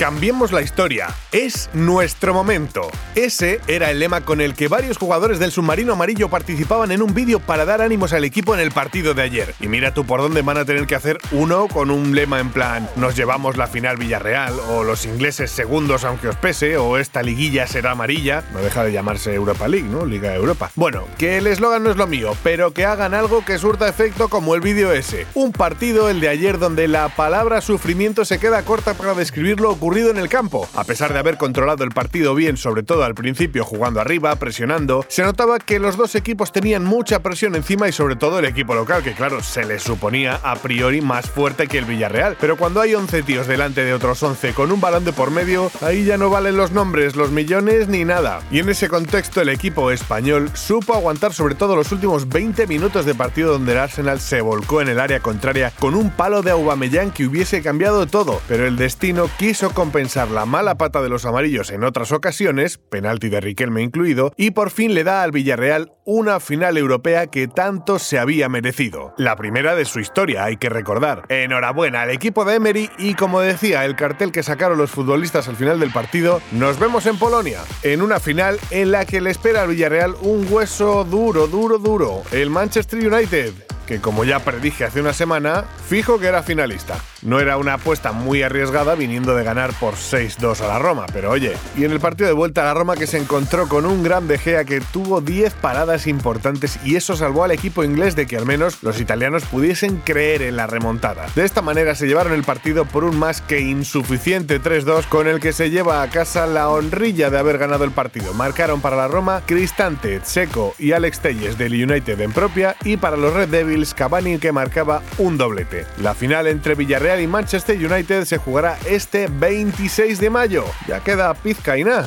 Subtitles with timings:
[0.00, 1.08] Cambiemos la historia.
[1.30, 2.90] Es nuestro momento.
[3.14, 7.12] Ese era el lema con el que varios jugadores del submarino amarillo participaban en un
[7.12, 9.54] vídeo para dar ánimos al equipo en el partido de ayer.
[9.60, 12.48] Y mira tú por dónde van a tener que hacer uno con un lema en
[12.48, 17.22] plan nos llevamos la final Villarreal o los ingleses segundos aunque os pese o esta
[17.22, 18.42] liguilla será amarilla.
[18.54, 20.06] No deja de llamarse Europa League, ¿no?
[20.06, 20.70] Liga de Europa.
[20.76, 24.28] Bueno, que el eslogan no es lo mío, pero que hagan algo que surta efecto
[24.28, 25.26] como el vídeo ese.
[25.34, 29.76] Un partido, el de ayer, donde la palabra sufrimiento se queda corta para describir lo
[29.90, 30.68] ocurrido en el campo.
[30.76, 35.04] A pesar de haber controlado el partido bien, sobre todo al principio jugando arriba, presionando,
[35.08, 38.76] se notaba que los dos equipos tenían mucha presión encima y sobre todo el equipo
[38.76, 42.36] local, que claro, se les suponía a priori más fuerte que el Villarreal.
[42.40, 45.72] Pero cuando hay 11 tíos delante de otros 11 con un balón de por medio,
[45.80, 48.42] ahí ya no valen los nombres, los millones ni nada.
[48.52, 53.06] Y en ese contexto el equipo español supo aguantar sobre todo los últimos 20 minutos
[53.06, 56.52] de partido donde el Arsenal se volcó en el área contraria con un palo de
[56.52, 61.24] Aubameyang que hubiese cambiado todo, pero el destino quiso compensar la mala pata de los
[61.24, 65.94] amarillos en otras ocasiones, penalti de Riquelme incluido, y por fin le da al Villarreal
[66.04, 69.14] una final europea que tanto se había merecido.
[69.16, 71.24] La primera de su historia, hay que recordar.
[71.30, 75.56] Enhorabuena al equipo de Emery y como decía el cartel que sacaron los futbolistas al
[75.56, 79.62] final del partido, nos vemos en Polonia, en una final en la que le espera
[79.62, 83.54] al Villarreal un hueso duro, duro, duro, el Manchester United
[83.90, 86.96] que como ya predije hace una semana, fijo que era finalista.
[87.22, 91.30] No era una apuesta muy arriesgada viniendo de ganar por 6-2 a la Roma, pero
[91.30, 94.02] oye, y en el partido de vuelta a la Roma que se encontró con un
[94.02, 98.26] gran De Gea que tuvo 10 paradas importantes y eso salvó al equipo inglés de
[98.26, 101.26] que al menos los italianos pudiesen creer en la remontada.
[101.34, 105.40] De esta manera se llevaron el partido por un más que insuficiente 3-2 con el
[105.40, 108.32] que se lleva a casa la honrilla de haber ganado el partido.
[108.32, 113.18] Marcaron para la Roma Cristante, Seco y Alex Telles del United en propia y para
[113.18, 115.84] los Red Devils Cavani que marcaba un doblete.
[115.98, 120.64] La final entre Villarreal y Manchester United se jugará este 26 de mayo.
[120.86, 122.06] Ya queda pizca y nada.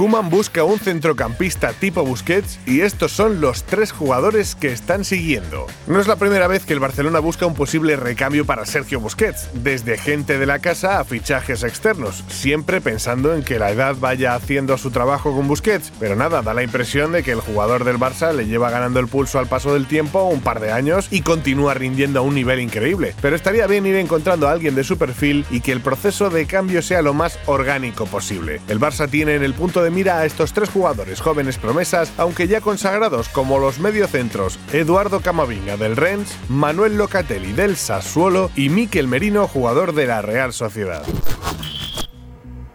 [0.00, 5.66] Kuman busca un centrocampista tipo Busquets y estos son los tres jugadores que están siguiendo.
[5.86, 9.50] No es la primera vez que el Barcelona busca un posible recambio para Sergio Busquets,
[9.52, 14.34] desde gente de la casa a fichajes externos, siempre pensando en que la edad vaya
[14.34, 17.98] haciendo su trabajo con Busquets, pero nada, da la impresión de que el jugador del
[17.98, 21.20] Barça le lleva ganando el pulso al paso del tiempo un par de años y
[21.20, 23.14] continúa rindiendo a un nivel increíble.
[23.20, 26.46] Pero estaría bien ir encontrando a alguien de su perfil y que el proceso de
[26.46, 28.62] cambio sea lo más orgánico posible.
[28.66, 32.48] El Barça tiene en el punto de mira a estos tres jugadores jóvenes promesas, aunque
[32.48, 39.08] ya consagrados como los mediocentros Eduardo Camavinga del Rennes, Manuel Locatelli del Sassuolo y Miquel
[39.08, 41.02] Merino, jugador de la Real Sociedad.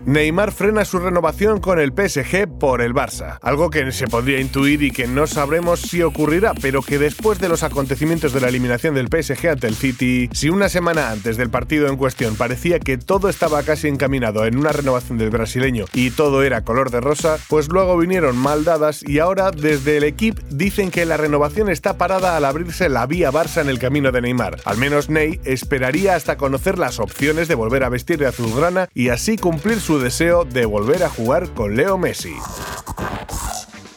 [0.06, 4.84] Neymar frena su renovación con el PSG por el Barça, algo que se podría intuir
[4.84, 8.94] y que no sabremos si ocurrirá, pero que después de los acontecimientos de la eliminación
[8.94, 13.00] del PSG ante el City, si una semana antes del partido en cuestión parecía que
[13.00, 17.40] todo estaba casi encaminado en una renovación del brasileño y todo era color de rosa,
[17.50, 21.98] pues luego vinieron mal dadas y ahora desde el equipo dicen que la renovación está
[21.98, 24.60] parada al abrirse la vía Barça en el camino de Neymar.
[24.66, 29.10] Al menos Ney esperaría hasta conocer las opciones de volver a vestir de azulgrana y
[29.10, 32.36] así cumplir su deseo de volver a jugar con Leo Messi.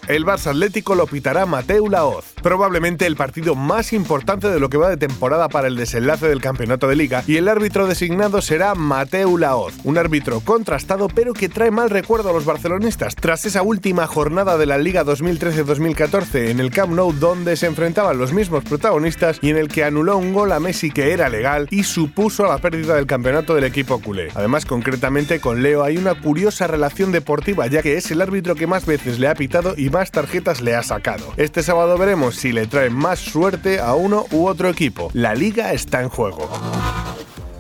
[0.09, 4.79] El Barça Atlético lo pitará Mateu Laoz, probablemente el partido más importante de lo que
[4.79, 8.75] va de temporada para el desenlace del campeonato de liga, y el árbitro designado será
[8.75, 13.61] Mateu Laoz, un árbitro contrastado pero que trae mal recuerdo a los barcelonistas tras esa
[13.61, 18.65] última jornada de la Liga 2013-2014 en el Camp Nou donde se enfrentaban los mismos
[18.65, 22.47] protagonistas y en el que anuló un gol a Messi que era legal y supuso
[22.47, 24.31] la pérdida del campeonato del equipo culé.
[24.35, 28.67] Además, concretamente con Leo hay una curiosa relación deportiva ya que es el árbitro que
[28.67, 31.33] más veces le ha pitado y más tarjetas le ha sacado.
[31.37, 35.11] Este sábado veremos si le trae más suerte a uno u otro equipo.
[35.13, 36.49] La liga está en juego.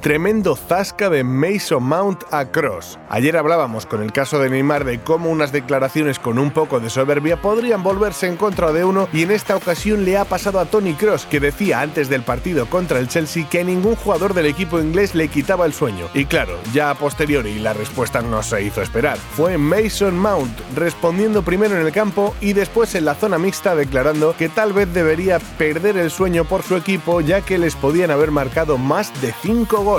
[0.09, 2.99] Tremendo zasca de Mason Mount a Cross.
[3.11, 6.89] Ayer hablábamos con el caso de Neymar de cómo unas declaraciones con un poco de
[6.89, 10.65] soberbia podrían volverse en contra de uno y en esta ocasión le ha pasado a
[10.65, 14.81] Tony Cross que decía antes del partido contra el Chelsea que ningún jugador del equipo
[14.81, 16.07] inglés le quitaba el sueño.
[16.15, 19.19] Y claro, ya a posteriori la respuesta no se hizo esperar.
[19.19, 24.35] Fue Mason Mount respondiendo primero en el campo y después en la zona mixta declarando
[24.39, 28.31] que tal vez debería perder el sueño por su equipo ya que les podían haber
[28.31, 29.98] marcado más de 5 goles.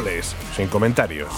[0.56, 1.30] Sin comentarios.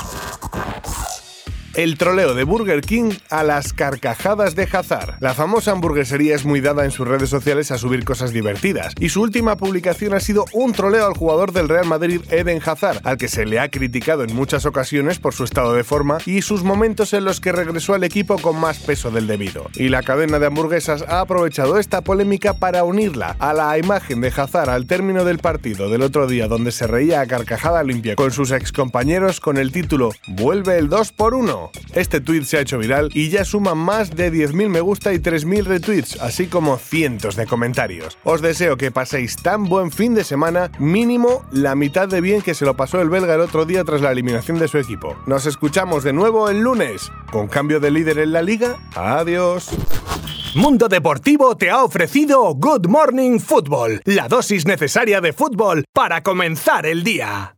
[1.76, 5.16] El troleo de Burger King a las carcajadas de Hazard.
[5.20, 9.10] La famosa hamburguesería es muy dada en sus redes sociales a subir cosas divertidas, y
[9.10, 13.18] su última publicación ha sido un troleo al jugador del Real Madrid Eden Hazard, al
[13.18, 16.64] que se le ha criticado en muchas ocasiones por su estado de forma y sus
[16.64, 19.70] momentos en los que regresó al equipo con más peso del debido.
[19.76, 24.34] Y la cadena de hamburguesas ha aprovechado esta polémica para unirla a la imagen de
[24.36, 28.32] Hazard al término del partido del otro día donde se reía a carcajada limpia con
[28.32, 31.61] sus excompañeros con el título Vuelve el 2 por 1.
[31.94, 35.20] Este tweet se ha hecho viral y ya suma más de 10.000 me gusta y
[35.20, 38.18] 3.000 retweets, así como cientos de comentarios.
[38.24, 42.54] Os deseo que paséis tan buen fin de semana, mínimo la mitad de bien que
[42.54, 45.16] se lo pasó el belga el otro día tras la eliminación de su equipo.
[45.26, 48.78] Nos escuchamos de nuevo el lunes, con cambio de líder en la liga.
[48.96, 49.70] Adiós.
[50.56, 56.86] Mundo Deportivo te ha ofrecido Good Morning Football, la dosis necesaria de fútbol para comenzar
[56.86, 57.56] el día.